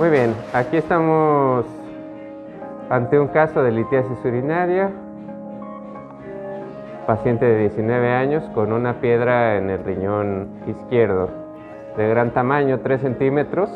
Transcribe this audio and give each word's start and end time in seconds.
Muy 0.00 0.08
bien, 0.08 0.34
aquí 0.54 0.78
estamos 0.78 1.66
ante 2.88 3.18
un 3.18 3.28
caso 3.28 3.62
de 3.62 3.70
litiasis 3.70 4.16
urinaria, 4.24 4.88
paciente 7.06 7.44
de 7.44 7.58
19 7.58 8.10
años 8.10 8.42
con 8.54 8.72
una 8.72 8.94
piedra 9.02 9.58
en 9.58 9.68
el 9.68 9.84
riñón 9.84 10.48
izquierdo 10.66 11.28
de 11.98 12.08
gran 12.08 12.30
tamaño, 12.30 12.80
3 12.82 12.98
centímetros. 12.98 13.68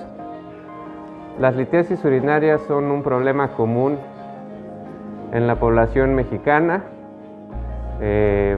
Las 1.39 1.57
litiasis 1.57 2.03
urinarias 2.07 2.63
son 2.63 2.85
un 2.91 3.03
problema 3.03 3.49
común 3.49 3.99
en 5.31 5.47
la 5.47 5.57
población 5.57 6.15
mexicana. 6.15 6.85
Eh, 8.01 8.57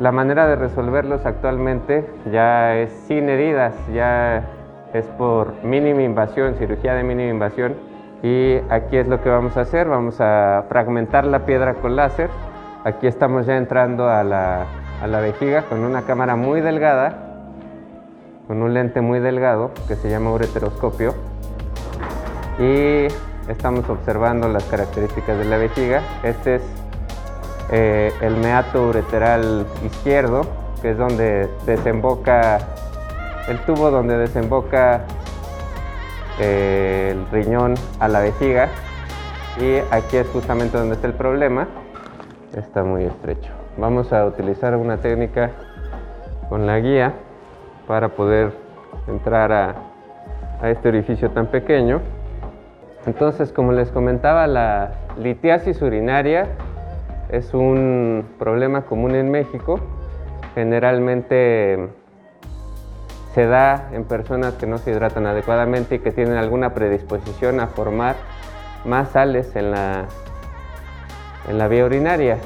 la 0.00 0.12
manera 0.12 0.46
de 0.46 0.56
resolverlos 0.56 1.26
actualmente 1.26 2.08
ya 2.32 2.74
es 2.74 2.90
sin 3.06 3.28
heridas, 3.28 3.74
ya 3.92 4.46
es 4.92 5.06
por 5.06 5.62
mínima 5.64 6.02
invasión, 6.02 6.54
cirugía 6.56 6.94
de 6.94 7.02
mínima 7.02 7.30
invasión. 7.30 7.76
Y 8.22 8.56
aquí 8.68 8.96
es 8.96 9.06
lo 9.06 9.22
que 9.22 9.28
vamos 9.28 9.56
a 9.56 9.60
hacer, 9.60 9.88
vamos 9.88 10.20
a 10.20 10.64
fragmentar 10.68 11.24
la 11.24 11.46
piedra 11.46 11.74
con 11.74 11.94
láser. 11.94 12.30
Aquí 12.84 13.06
estamos 13.06 13.46
ya 13.46 13.56
entrando 13.56 14.08
a 14.08 14.24
la, 14.24 14.66
a 15.02 15.06
la 15.06 15.20
vejiga 15.20 15.62
con 15.62 15.84
una 15.84 16.02
cámara 16.02 16.34
muy 16.36 16.60
delgada, 16.60 17.44
con 18.46 18.62
un 18.62 18.74
lente 18.74 19.00
muy 19.00 19.20
delgado 19.20 19.70
que 19.86 19.94
se 19.94 20.10
llama 20.10 20.32
ureteroscopio. 20.32 21.14
Y 22.58 23.06
estamos 23.48 23.88
observando 23.88 24.48
las 24.48 24.64
características 24.64 25.38
de 25.38 25.44
la 25.44 25.58
vejiga. 25.58 26.02
Este 26.24 26.56
es 26.56 26.62
eh, 27.70 28.12
el 28.20 28.36
meato 28.36 28.88
ureteral 28.88 29.66
izquierdo, 29.84 30.42
que 30.82 30.90
es 30.90 30.98
donde 30.98 31.48
desemboca 31.66 32.58
el 33.48 33.58
tubo 33.60 33.90
donde 33.90 34.16
desemboca 34.18 35.02
eh, 36.38 37.10
el 37.12 37.26
riñón 37.30 37.74
a 37.98 38.08
la 38.08 38.20
vejiga. 38.20 38.68
Y 39.60 39.78
aquí 39.90 40.18
es 40.18 40.28
justamente 40.28 40.78
donde 40.78 40.94
está 40.94 41.06
el 41.06 41.14
problema. 41.14 41.66
Está 42.56 42.84
muy 42.84 43.04
estrecho. 43.04 43.50
Vamos 43.76 44.12
a 44.12 44.24
utilizar 44.26 44.76
una 44.76 44.98
técnica 44.98 45.50
con 46.48 46.66
la 46.66 46.78
guía 46.78 47.14
para 47.86 48.10
poder 48.10 48.52
entrar 49.06 49.52
a, 49.52 49.74
a 50.60 50.70
este 50.70 50.88
orificio 50.88 51.30
tan 51.30 51.46
pequeño. 51.46 52.00
Entonces 53.06 53.52
como 53.52 53.72
les 53.72 53.90
comentaba 53.90 54.46
la 54.46 54.92
litiasis 55.18 55.80
urinaria 55.80 56.48
es 57.30 57.54
un 57.54 58.24
problema 58.38 58.82
común 58.82 59.14
en 59.14 59.30
México. 59.30 59.80
Generalmente 60.54 61.88
se 63.38 63.46
da 63.46 63.90
en 63.92 64.02
personas 64.02 64.54
que 64.54 64.66
no 64.66 64.78
se 64.78 64.90
hidratan 64.90 65.24
adecuadamente 65.24 65.94
y 65.94 65.98
que 66.00 66.10
tienen 66.10 66.36
alguna 66.36 66.74
predisposición 66.74 67.60
a 67.60 67.68
formar 67.68 68.16
más 68.84 69.10
sales 69.10 69.54
en 69.54 69.70
la, 69.70 70.06
en 71.48 71.56
la 71.56 71.68
vía 71.68 71.84
urinaria. 71.84 72.38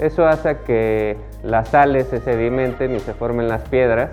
Eso 0.00 0.26
hace 0.26 0.56
que 0.66 1.16
las 1.44 1.68
sales 1.68 2.08
se 2.08 2.18
sedimenten 2.18 2.96
y 2.96 2.98
se 2.98 3.14
formen 3.14 3.46
las 3.46 3.68
piedras 3.68 4.10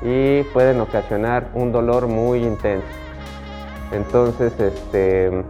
y 0.00 0.42
pueden 0.54 0.80
ocasionar 0.80 1.48
un 1.52 1.70
dolor 1.70 2.06
muy 2.06 2.42
intenso. 2.42 2.88
Entonces, 3.92 4.58
este, 4.58 5.44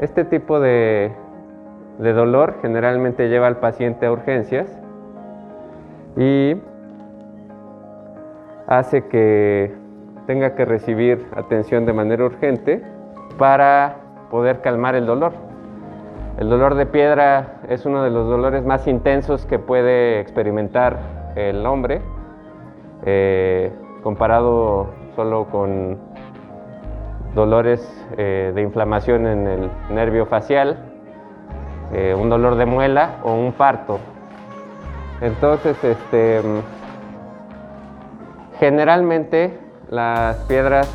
este 0.00 0.24
tipo 0.24 0.58
de, 0.58 1.12
de 2.00 2.12
dolor 2.14 2.56
generalmente 2.62 3.28
lleva 3.28 3.46
al 3.46 3.58
paciente 3.58 4.06
a 4.06 4.10
urgencias 4.10 4.66
y 6.16 6.56
hace 8.70 9.06
que 9.08 9.74
tenga 10.26 10.54
que 10.54 10.64
recibir 10.64 11.26
atención 11.36 11.84
de 11.84 11.92
manera 11.92 12.24
urgente 12.24 12.80
para 13.36 13.96
poder 14.30 14.60
calmar 14.60 14.94
el 14.94 15.06
dolor. 15.06 15.32
El 16.38 16.48
dolor 16.48 16.76
de 16.76 16.86
piedra 16.86 17.60
es 17.68 17.84
uno 17.84 18.04
de 18.04 18.10
los 18.10 18.28
dolores 18.28 18.64
más 18.64 18.86
intensos 18.86 19.44
que 19.44 19.58
puede 19.58 20.20
experimentar 20.20 20.98
el 21.34 21.66
hombre, 21.66 22.00
eh, 23.04 23.72
comparado 24.04 24.90
solo 25.16 25.46
con 25.46 25.98
dolores 27.34 28.06
eh, 28.16 28.52
de 28.54 28.62
inflamación 28.62 29.26
en 29.26 29.46
el 29.48 29.70
nervio 29.90 30.26
facial, 30.26 30.78
eh, 31.92 32.14
un 32.16 32.30
dolor 32.30 32.54
de 32.54 32.66
muela 32.66 33.16
o 33.24 33.34
un 33.34 33.52
parto. 33.52 33.98
Entonces, 35.20 35.82
este, 35.82 36.40
Generalmente 38.60 39.58
las 39.88 40.36
piedras 40.44 40.86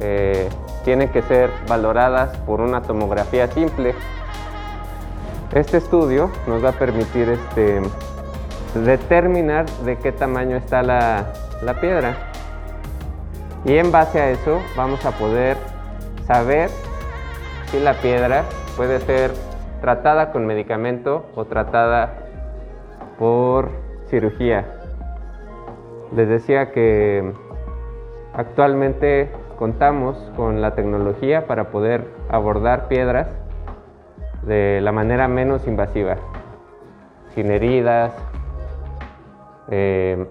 eh, 0.00 0.48
tienen 0.84 1.08
que 1.08 1.22
ser 1.22 1.50
valoradas 1.66 2.38
por 2.46 2.60
una 2.60 2.82
tomografía 2.82 3.48
simple. 3.48 3.96
Este 5.52 5.78
estudio 5.78 6.30
nos 6.46 6.64
va 6.64 6.68
a 6.68 6.72
permitir 6.72 7.30
este, 7.30 7.82
determinar 8.76 9.66
de 9.84 9.98
qué 9.98 10.12
tamaño 10.12 10.56
está 10.56 10.84
la, 10.84 11.32
la 11.62 11.80
piedra. 11.80 12.16
Y 13.64 13.76
en 13.76 13.90
base 13.90 14.20
a 14.20 14.30
eso 14.30 14.60
vamos 14.76 15.04
a 15.04 15.10
poder 15.10 15.56
saber 16.28 16.70
si 17.72 17.80
la 17.80 17.94
piedra 17.94 18.44
puede 18.76 19.00
ser 19.00 19.32
tratada 19.80 20.30
con 20.30 20.46
medicamento 20.46 21.26
o 21.34 21.44
tratada 21.44 22.14
por 23.18 23.68
cirugía. 24.08 24.77
Les 26.14 26.28
decía 26.28 26.72
que 26.72 27.32
actualmente 28.32 29.30
contamos 29.58 30.16
con 30.36 30.60
la 30.60 30.74
tecnología 30.74 31.46
para 31.46 31.70
poder 31.70 32.06
abordar 32.30 32.88
piedras 32.88 33.28
de 34.42 34.80
la 34.80 34.92
manera 34.92 35.28
menos 35.28 35.66
invasiva, 35.66 36.16
sin 37.34 37.50
heridas 37.50 38.12
eh, 39.70 40.26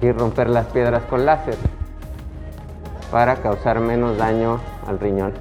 y 0.00 0.12
romper 0.12 0.48
las 0.48 0.66
piedras 0.66 1.02
con 1.04 1.26
láser 1.26 1.56
para 3.10 3.36
causar 3.36 3.80
menos 3.80 4.18
daño 4.18 4.60
al 4.86 5.00
riñón. 5.00 5.32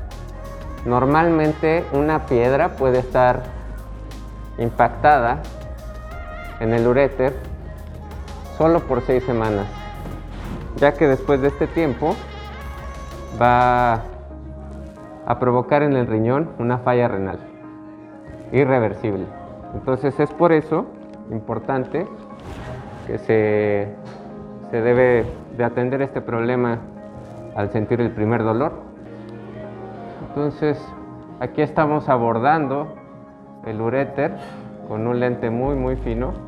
Normalmente 0.85 1.83
una 1.93 2.25
piedra 2.25 2.69
puede 2.69 2.99
estar 2.99 3.43
impactada 4.57 5.41
en 6.59 6.73
el 6.73 6.87
uréter 6.87 7.33
solo 8.57 8.79
por 8.81 9.01
seis 9.01 9.23
semanas, 9.23 9.67
ya 10.77 10.93
que 10.93 11.07
después 11.07 11.41
de 11.41 11.49
este 11.49 11.67
tiempo 11.67 12.15
va 13.41 14.03
a 15.25 15.39
provocar 15.39 15.83
en 15.83 15.93
el 15.93 16.07
riñón 16.07 16.49
una 16.59 16.77
falla 16.77 17.07
renal 17.07 17.39
irreversible. 18.51 19.25
Entonces 19.73 20.17
es 20.19 20.31
por 20.31 20.51
eso 20.51 20.85
importante 21.31 22.07
que 23.07 23.17
se, 23.17 23.93
se 24.71 24.81
debe 24.81 25.25
de 25.57 25.63
atender 25.63 26.01
este 26.01 26.21
problema 26.21 26.79
al 27.55 27.71
sentir 27.71 27.99
el 27.99 28.11
primer 28.11 28.43
dolor. 28.43 28.73
Entonces 30.29 30.81
aquí 31.39 31.61
estamos 31.61 32.07
abordando 32.07 32.87
el 33.65 33.81
uréter 33.81 34.35
con 34.87 35.07
un 35.07 35.19
lente 35.19 35.49
muy 35.49 35.75
muy 35.75 35.95
fino 35.97 36.44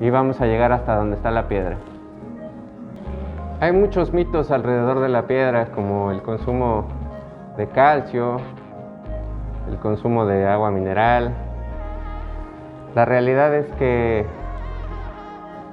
y 0.00 0.10
vamos 0.10 0.40
a 0.40 0.46
llegar 0.46 0.72
hasta 0.72 0.96
donde 0.96 1.16
está 1.16 1.30
la 1.30 1.48
piedra. 1.48 1.76
Hay 3.60 3.72
muchos 3.72 4.12
mitos 4.14 4.50
alrededor 4.50 5.00
de 5.00 5.10
la 5.10 5.26
piedra, 5.26 5.66
como 5.66 6.10
el 6.10 6.22
consumo 6.22 6.86
de 7.58 7.68
calcio, 7.68 8.38
el 9.68 9.76
consumo 9.76 10.24
de 10.24 10.46
agua 10.48 10.70
mineral. 10.70 11.34
La 12.94 13.04
realidad 13.04 13.54
es 13.54 13.66
que 13.72 14.24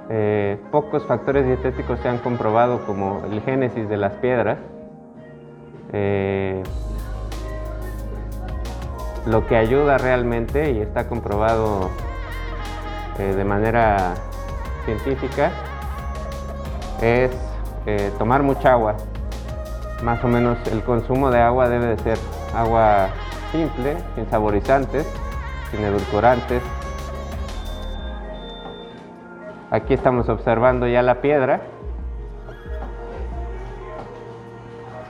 eh, 0.09 0.57
pocos 0.71 1.05
factores 1.05 1.45
dietéticos 1.45 1.99
se 1.99 2.09
han 2.09 2.17
comprobado 2.17 2.85
como 2.85 3.21
el 3.31 3.41
génesis 3.41 3.87
de 3.87 3.97
las 3.97 4.13
piedras. 4.15 4.57
Eh, 5.93 6.61
lo 9.25 9.47
que 9.47 9.55
ayuda 9.55 9.97
realmente 9.97 10.71
y 10.71 10.79
está 10.79 11.07
comprobado 11.07 11.89
eh, 13.19 13.33
de 13.35 13.43
manera 13.43 14.13
científica 14.85 15.51
es 17.01 17.31
eh, 17.85 18.11
tomar 18.17 18.43
mucha 18.43 18.73
agua. 18.73 18.95
Más 20.03 20.23
o 20.23 20.27
menos 20.27 20.57
el 20.71 20.83
consumo 20.83 21.31
de 21.31 21.41
agua 21.41 21.69
debe 21.69 21.87
de 21.87 21.97
ser 21.97 22.17
agua 22.55 23.09
simple, 23.51 23.97
sin 24.15 24.29
saborizantes, 24.29 25.07
sin 25.71 25.83
edulcorantes. 25.83 26.61
Aquí 29.71 29.93
estamos 29.93 30.29
observando 30.29 30.87
ya 30.87 31.01
la 31.01 31.21
piedra 31.21 31.61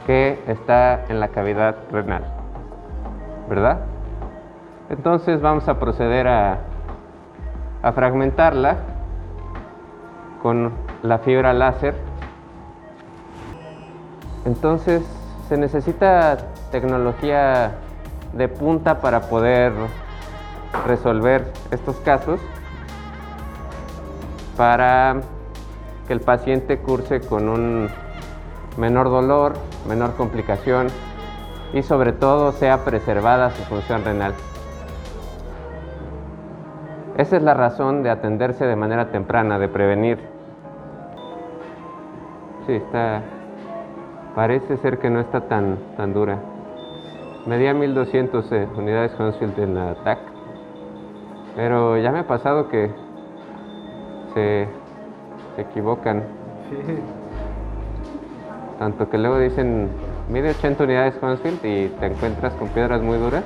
que 0.08 0.40
está 0.48 1.04
en 1.10 1.20
la 1.20 1.28
cavidad 1.28 1.76
renal, 1.92 2.24
¿verdad? 3.50 3.82
Entonces 4.90 5.42
vamos 5.42 5.68
a 5.68 5.80
proceder 5.80 6.28
a 6.28 6.60
a 7.82 7.92
fragmentarla 7.92 8.78
con 10.42 10.72
la 11.04 11.20
fibra 11.20 11.54
láser 11.54 11.96
Entonces 14.46 15.04
se 15.50 15.58
necesita 15.58 16.38
tecnología 16.72 17.76
de 18.34 18.48
punta 18.48 19.00
para 19.02 19.22
poder 19.22 19.74
resolver 20.86 21.52
estos 21.72 21.96
casos 21.98 22.40
para 24.56 25.22
que 26.08 26.14
el 26.14 26.22
paciente 26.22 26.80
curse 26.80 27.22
con 27.22 27.50
un 27.50 27.90
menor 28.78 29.10
dolor, 29.10 29.54
menor 29.88 30.16
complicación 30.16 30.88
y 31.74 31.84
sobre 31.84 32.14
todo 32.14 32.52
sea 32.54 32.86
preservada 32.86 33.52
su 33.52 33.64
función 33.64 34.04
renal. 34.04 34.34
Esa 37.18 37.38
es 37.38 37.42
la 37.42 37.56
razón 37.56 38.04
de 38.04 38.12
atenderse 38.12 38.66
de 38.66 38.76
manera 38.76 39.10
temprana, 39.10 39.58
de 39.58 39.68
prevenir. 39.68 40.20
Sí, 42.68 42.74
está. 42.74 43.24
Parece 44.36 44.78
ser 44.78 45.00
que 45.00 45.10
no 45.10 45.20
está 45.20 45.42
tan, 45.42 45.80
tan 45.98 46.14
dura. 46.14 46.38
Medía 47.48 47.74
1200 47.74 48.52
eh, 48.52 48.68
unidades 48.78 49.14
Hounsfield 49.18 49.58
en 49.58 49.74
la 49.74 49.96
TAC. 50.04 50.20
Pero 51.56 51.98
ya 51.98 52.12
me 52.12 52.20
ha 52.20 52.28
pasado 52.28 52.70
que 52.70 52.92
se, 54.36 54.68
se 55.56 55.62
equivocan. 55.62 56.22
Tanto 58.78 59.10
que 59.10 59.18
luego 59.18 59.40
dicen, 59.40 59.90
mide 60.30 60.52
80 60.52 60.84
unidades 60.84 61.18
Hounsfield 61.20 61.66
y 61.66 61.88
te 61.88 62.06
encuentras 62.06 62.54
con 62.54 62.68
piedras 62.68 63.02
muy 63.02 63.18
duras. 63.18 63.44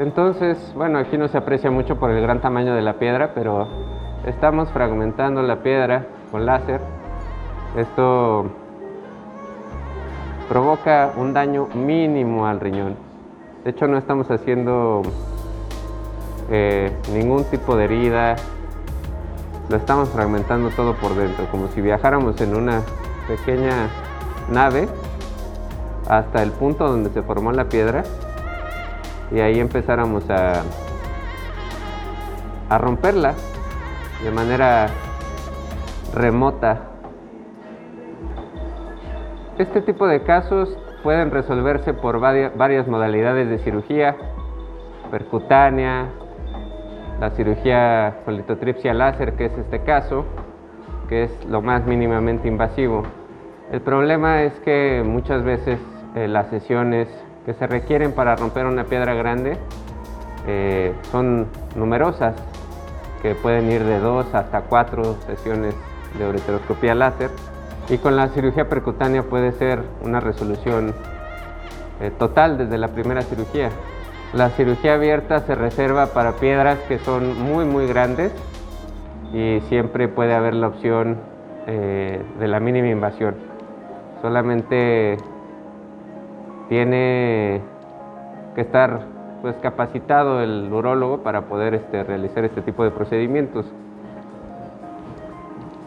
Entonces, 0.00 0.56
bueno, 0.74 0.98
aquí 0.98 1.18
no 1.18 1.28
se 1.28 1.36
aprecia 1.36 1.70
mucho 1.70 1.96
por 1.96 2.10
el 2.10 2.22
gran 2.22 2.40
tamaño 2.40 2.74
de 2.74 2.80
la 2.80 2.94
piedra, 2.94 3.34
pero 3.34 3.68
estamos 4.24 4.70
fragmentando 4.70 5.42
la 5.42 5.62
piedra 5.62 6.06
con 6.30 6.46
láser. 6.46 6.80
Esto 7.76 8.46
provoca 10.48 11.12
un 11.18 11.34
daño 11.34 11.68
mínimo 11.74 12.46
al 12.46 12.60
riñón. 12.60 12.96
De 13.62 13.72
hecho, 13.72 13.86
no 13.88 13.98
estamos 13.98 14.30
haciendo 14.30 15.02
eh, 16.50 16.96
ningún 17.12 17.44
tipo 17.44 17.76
de 17.76 17.84
herida. 17.84 18.36
Lo 19.68 19.76
estamos 19.76 20.08
fragmentando 20.08 20.70
todo 20.70 20.94
por 20.94 21.14
dentro, 21.14 21.44
como 21.50 21.68
si 21.68 21.82
viajáramos 21.82 22.40
en 22.40 22.56
una 22.56 22.80
pequeña 23.28 23.90
nave 24.50 24.88
hasta 26.08 26.42
el 26.42 26.52
punto 26.52 26.88
donde 26.88 27.10
se 27.10 27.20
formó 27.22 27.52
la 27.52 27.68
piedra 27.68 28.02
y 29.30 29.40
ahí 29.40 29.60
empezáramos 29.60 30.28
a, 30.30 30.62
a 32.68 32.78
romperla 32.78 33.34
de 34.24 34.30
manera 34.30 34.88
remota. 36.14 36.82
Este 39.58 39.82
tipo 39.82 40.06
de 40.06 40.22
casos 40.22 40.76
pueden 41.02 41.30
resolverse 41.30 41.94
por 41.94 42.20
varias 42.20 42.88
modalidades 42.88 43.48
de 43.48 43.58
cirugía, 43.58 44.16
percutánea, 45.10 46.08
la 47.20 47.30
cirugía 47.30 48.18
con 48.24 48.42
láser, 48.94 49.34
que 49.34 49.46
es 49.46 49.58
este 49.58 49.80
caso, 49.80 50.24
que 51.08 51.24
es 51.24 51.44
lo 51.46 51.60
más 51.60 51.84
mínimamente 51.86 52.48
invasivo. 52.48 53.02
El 53.70 53.82
problema 53.82 54.42
es 54.42 54.58
que 54.60 55.02
muchas 55.04 55.44
veces 55.44 55.78
eh, 56.16 56.26
las 56.26 56.48
sesiones 56.48 57.08
que 57.44 57.54
se 57.54 57.66
requieren 57.66 58.12
para 58.12 58.36
romper 58.36 58.66
una 58.66 58.84
piedra 58.84 59.14
grande 59.14 59.58
eh, 60.46 60.94
son 61.10 61.46
numerosas, 61.76 62.34
que 63.22 63.34
pueden 63.34 63.70
ir 63.70 63.84
de 63.84 63.98
dos 63.98 64.26
hasta 64.34 64.62
cuatro 64.62 65.16
sesiones 65.26 65.74
de 66.18 66.28
ureteroscopía 66.28 66.94
láser. 66.94 67.30
Y 67.88 67.98
con 67.98 68.16
la 68.16 68.28
cirugía 68.28 68.68
percutánea 68.68 69.22
puede 69.22 69.52
ser 69.52 69.82
una 70.02 70.20
resolución 70.20 70.94
eh, 72.00 72.10
total 72.18 72.56
desde 72.56 72.78
la 72.78 72.88
primera 72.88 73.22
cirugía. 73.22 73.70
La 74.32 74.50
cirugía 74.50 74.94
abierta 74.94 75.40
se 75.40 75.54
reserva 75.54 76.06
para 76.06 76.32
piedras 76.32 76.78
que 76.88 76.98
son 76.98 77.38
muy 77.40 77.64
muy 77.64 77.86
grandes 77.86 78.32
y 79.32 79.60
siempre 79.68 80.08
puede 80.08 80.34
haber 80.34 80.54
la 80.54 80.68
opción 80.68 81.18
eh, 81.66 82.22
de 82.38 82.48
la 82.48 82.60
mínima 82.60 82.88
invasión. 82.88 83.34
Solamente 84.22 85.16
tiene 86.70 87.60
que 88.54 88.60
estar 88.60 89.00
pues, 89.42 89.56
capacitado 89.56 90.40
el 90.40 90.72
urólogo 90.72 91.18
para 91.18 91.42
poder 91.42 91.74
este, 91.74 92.04
realizar 92.04 92.44
este 92.44 92.62
tipo 92.62 92.84
de 92.84 92.92
procedimientos. 92.92 93.66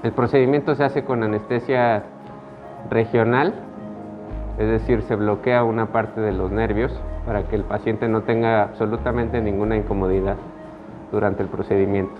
El 0.03 0.11
procedimiento 0.11 0.75
se 0.75 0.83
hace 0.83 1.05
con 1.05 1.23
anestesia 1.23 2.03
regional, 2.89 3.53
es 4.59 4.67
decir, 4.67 5.03
se 5.03 5.15
bloquea 5.15 5.63
una 5.63 5.85
parte 5.85 6.19
de 6.19 6.33
los 6.33 6.51
nervios 6.51 6.91
para 7.25 7.43
que 7.43 7.55
el 7.55 7.63
paciente 7.63 8.09
no 8.09 8.23
tenga 8.23 8.63
absolutamente 8.63 9.39
ninguna 9.39 9.77
incomodidad 9.77 10.35
durante 11.13 11.43
el 11.43 11.47
procedimiento. 11.47 12.19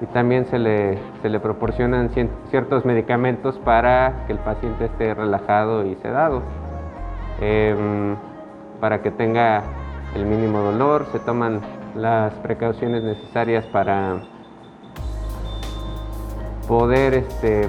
Y 0.00 0.06
también 0.06 0.46
se 0.46 0.60
le, 0.60 0.98
se 1.20 1.28
le 1.28 1.40
proporcionan 1.40 2.10
ciertos 2.48 2.84
medicamentos 2.84 3.58
para 3.58 4.24
que 4.28 4.34
el 4.34 4.38
paciente 4.38 4.84
esté 4.84 5.14
relajado 5.14 5.84
y 5.84 5.96
sedado. 5.96 6.42
Em, 7.40 8.16
para 8.80 9.00
que 9.02 9.10
tenga 9.10 9.62
el 10.14 10.26
mínimo 10.26 10.60
dolor, 10.60 11.06
se 11.12 11.18
toman 11.20 11.60
las 11.94 12.34
precauciones 12.34 13.02
necesarias 13.02 13.64
para 13.66 14.20
poder 16.68 17.14
este, 17.14 17.66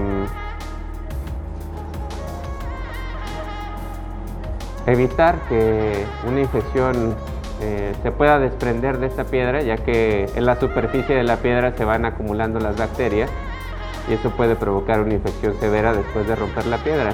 evitar 4.86 5.40
que 5.48 6.06
una 6.28 6.42
infección 6.42 7.16
eh, 7.62 7.94
se 8.04 8.12
pueda 8.12 8.40
desprender 8.40 8.98
de 8.98 9.08
esta 9.08 9.24
piedra, 9.24 9.62
ya 9.62 9.78
que 9.78 10.30
en 10.36 10.46
la 10.46 10.60
superficie 10.60 11.16
de 11.16 11.24
la 11.24 11.38
piedra 11.38 11.72
se 11.78 11.86
van 11.86 12.06
acumulando 12.06 12.60
las 12.60 12.78
bacterias 12.78 13.30
y 14.10 14.14
eso 14.14 14.32
puede 14.32 14.56
provocar 14.56 15.00
una 15.00 15.14
infección 15.14 15.54
severa 15.60 15.94
después 15.94 16.28
de 16.28 16.36
romper 16.36 16.66
la 16.66 16.78
piedra. 16.78 17.14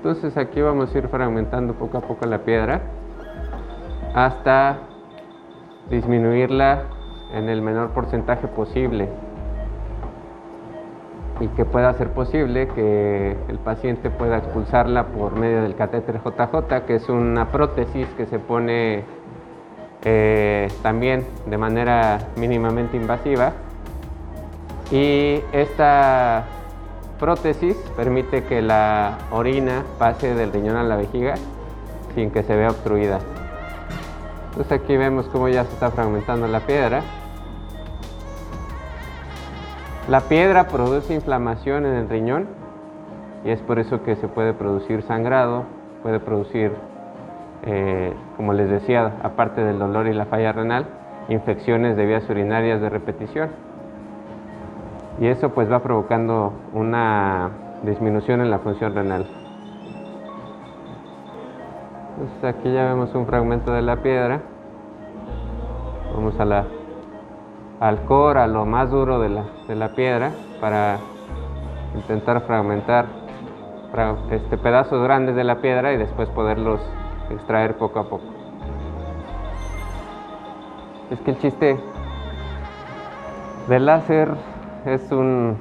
Entonces 0.00 0.34
aquí 0.38 0.62
vamos 0.62 0.94
a 0.94 0.98
ir 0.98 1.08
fragmentando 1.08 1.74
poco 1.74 1.98
a 1.98 2.00
poco 2.00 2.24
la 2.24 2.38
piedra 2.38 2.80
hasta 4.14 4.78
disminuirla 5.90 6.84
en 7.34 7.50
el 7.50 7.60
menor 7.60 7.90
porcentaje 7.90 8.48
posible 8.48 9.10
y 11.38 11.48
que 11.48 11.66
pueda 11.66 11.92
ser 11.92 12.08
posible 12.14 12.68
que 12.68 13.36
el 13.48 13.58
paciente 13.58 14.08
pueda 14.08 14.38
expulsarla 14.38 15.08
por 15.08 15.38
medio 15.38 15.60
del 15.60 15.74
catéter 15.74 16.18
JJ, 16.24 16.86
que 16.86 16.94
es 16.94 17.06
una 17.10 17.48
prótesis 17.48 18.08
que 18.16 18.24
se 18.24 18.38
pone 18.38 19.04
eh, 20.06 20.68
también 20.82 21.26
de 21.44 21.58
manera 21.58 22.20
mínimamente 22.36 22.96
invasiva. 22.96 23.52
Y 24.90 25.42
esta 25.52 26.46
prótesis 27.20 27.76
permite 27.96 28.44
que 28.44 28.62
la 28.62 29.18
orina 29.30 29.84
pase 29.98 30.34
del 30.34 30.52
riñón 30.52 30.76
a 30.76 30.82
la 30.82 30.96
vejiga 30.96 31.34
sin 32.14 32.30
que 32.30 32.42
se 32.42 32.56
vea 32.56 32.70
obstruida. 32.70 33.18
Entonces 34.48 34.72
aquí 34.72 34.96
vemos 34.96 35.28
cómo 35.28 35.48
ya 35.48 35.64
se 35.64 35.72
está 35.74 35.90
fragmentando 35.90 36.48
la 36.48 36.60
piedra. 36.60 37.02
La 40.08 40.22
piedra 40.22 40.66
produce 40.66 41.14
inflamación 41.14 41.86
en 41.86 41.94
el 41.94 42.08
riñón 42.08 42.48
y 43.44 43.50
es 43.50 43.60
por 43.60 43.78
eso 43.78 44.02
que 44.02 44.16
se 44.16 44.26
puede 44.26 44.54
producir 44.54 45.02
sangrado, 45.02 45.64
puede 46.02 46.18
producir, 46.18 46.72
eh, 47.62 48.12
como 48.36 48.54
les 48.54 48.68
decía, 48.68 49.18
aparte 49.22 49.62
del 49.62 49.78
dolor 49.78 50.08
y 50.08 50.14
la 50.14 50.24
falla 50.24 50.52
renal, 50.52 50.86
infecciones 51.28 51.96
de 51.96 52.06
vías 52.06 52.28
urinarias 52.28 52.80
de 52.80 52.88
repetición. 52.88 53.69
Y 55.20 55.26
eso 55.26 55.50
pues 55.50 55.70
va 55.70 55.80
provocando 55.80 56.52
una 56.72 57.50
disminución 57.82 58.40
en 58.40 58.50
la 58.50 58.58
función 58.58 58.94
renal. 58.94 59.26
Entonces 62.16 62.44
aquí 62.44 62.72
ya 62.72 62.84
vemos 62.84 63.14
un 63.14 63.26
fragmento 63.26 63.70
de 63.72 63.82
la 63.82 63.96
piedra. 63.96 64.40
Vamos 66.14 66.40
a 66.40 66.44
la 66.46 66.64
al 67.80 68.04
core, 68.04 68.40
a 68.40 68.46
lo 68.46 68.66
más 68.66 68.90
duro 68.90 69.20
de 69.20 69.30
la, 69.30 69.44
de 69.66 69.74
la 69.74 69.94
piedra, 69.94 70.32
para 70.60 70.98
intentar 71.94 72.42
fragmentar 72.42 73.06
este, 74.30 74.58
pedazos 74.58 75.02
grandes 75.02 75.34
de 75.34 75.44
la 75.44 75.60
piedra 75.60 75.92
y 75.92 75.96
después 75.96 76.28
poderlos 76.30 76.80
extraer 77.30 77.76
poco 77.76 78.00
a 78.00 78.04
poco. 78.04 78.24
Es 81.10 81.18
que 81.20 81.30
el 81.30 81.38
chiste 81.38 81.80
del 83.68 83.86
láser 83.86 84.34
es 84.86 85.12
un, 85.12 85.56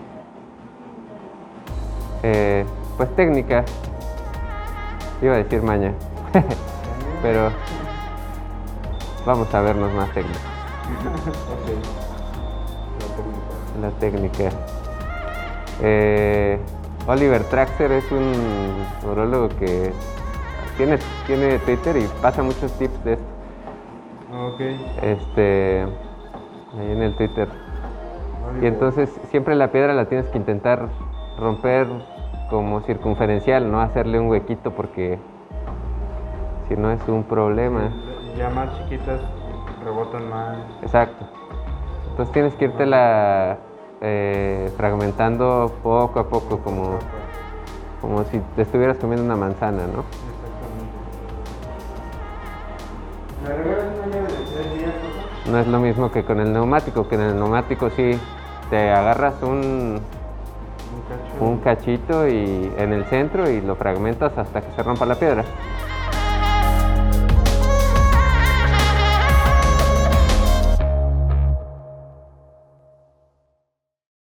eh, 2.23 2.65
pues 2.97 3.15
técnica, 3.15 3.65
iba 5.21 5.33
a 5.33 5.38
decir 5.38 5.61
maña, 5.61 5.93
pero 7.21 7.51
vamos 9.25 9.53
a 9.53 9.61
vernos 9.61 9.91
más 9.93 10.09
técnicos 10.13 10.41
la 13.81 13.89
técnica. 13.91 14.49
Eh, 15.81 16.59
Oliver 17.07 17.43
Traxer 17.45 17.91
es 17.91 18.11
un 18.11 18.33
urologo 19.09 19.49
que 19.57 19.91
tiene, 20.77 20.99
tiene 21.25 21.59
Twitter 21.59 21.97
y 21.97 22.07
pasa 22.21 22.43
muchos 22.43 22.71
tips 22.73 23.03
de 23.03 23.13
esto. 23.13 23.25
Ok. 24.33 24.61
Este, 25.01 25.85
ahí 26.77 26.91
en 26.91 27.01
el 27.01 27.15
Twitter. 27.15 27.47
Y 28.61 28.65
entonces 28.65 29.09
siempre 29.29 29.55
la 29.55 29.71
piedra 29.71 29.93
la 29.93 30.05
tienes 30.05 30.27
que 30.29 30.37
intentar 30.37 30.89
romper 31.37 31.87
como 32.49 32.81
circunferencial, 32.81 33.71
no 33.71 33.79
hacerle 33.79 34.19
un 34.19 34.27
huequito 34.27 34.71
porque 34.71 35.19
si 36.67 36.75
no 36.75 36.91
es 36.91 37.07
un 37.07 37.23
problema. 37.23 37.91
Ya 38.35 38.49
más 38.49 38.77
chiquitas 38.77 39.21
rebotan 39.83 40.29
más. 40.29 40.57
Exacto. 40.81 41.25
Entonces 42.09 42.33
tienes 42.33 42.53
que 42.55 42.65
irte 42.65 42.85
la 42.85 43.57
eh, 44.01 44.71
fragmentando 44.77 45.73
poco 45.83 46.19
a 46.19 46.27
poco, 46.27 46.59
como, 46.59 46.99
como 48.01 48.23
si 48.25 48.39
te 48.55 48.63
estuvieras 48.63 48.97
comiendo 48.97 49.23
una 49.25 49.35
manzana, 49.35 49.83
¿no? 49.83 50.03
Exactamente. 50.29 50.89
¿Me 53.43 53.49
regalas 53.55 53.93
una 53.95 54.15
llave 54.15 54.27
de 54.27 54.45
tres 54.53 54.77
días, 54.77 54.91
por 54.91 55.11
favor? 55.11 55.51
No 55.51 55.57
es 55.59 55.67
lo 55.67 55.79
mismo 55.79 56.11
que 56.11 56.23
con 56.23 56.39
el 56.39 56.51
neumático, 56.51 57.07
que 57.07 57.15
en 57.15 57.21
el 57.21 57.35
neumático 57.35 57.89
sí 57.89 58.19
te 58.69 58.91
agarras 58.91 59.35
un, 59.41 59.99
un 61.39 61.57
cachito 61.59 62.27
y 62.27 62.71
en 62.77 62.93
el 62.93 63.05
centro 63.05 63.49
y 63.49 63.61
lo 63.61 63.75
fragmentas 63.75 64.38
hasta 64.38 64.61
que 64.61 64.71
se 64.75 64.83
rompa 64.83 65.05
la 65.05 65.15
piedra. 65.15 65.43